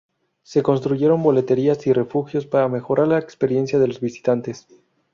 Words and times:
Se 0.41 0.63
construyeron 0.63 1.21
boleterías 1.21 1.85
y 1.85 1.93
refugios 1.93 2.47
para 2.47 2.67
mejorar 2.67 3.07
la 3.07 3.19
experiencia 3.19 3.77
de 3.77 3.87
los 3.87 3.99
visitantes. 4.01 4.65